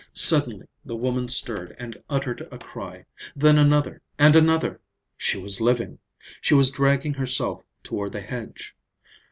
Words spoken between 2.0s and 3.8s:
uttered a cry, then